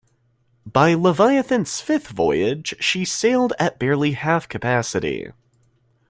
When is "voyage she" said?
2.07-3.05